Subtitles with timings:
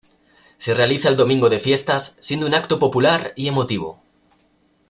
[0.57, 4.01] Se realiza el domingo de fiestas, siendo un acto popular y emotivo.